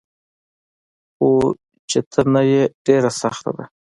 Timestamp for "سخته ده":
3.21-3.65